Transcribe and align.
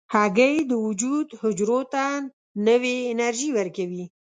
هګۍ 0.13 0.55
د 0.69 0.71
وجود 0.85 1.27
حجرو 1.41 1.79
ته 1.93 2.03
نوې 2.67 2.95
انرژي 3.11 3.49
ورکوي. 3.57 4.05